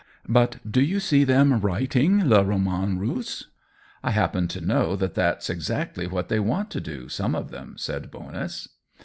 [0.27, 3.45] But do you see them writing * le roman russe ?*""
[4.03, 7.75] I happen to know that that's exactly what they want to do, some of them,"
[7.77, 8.67] said Bonus.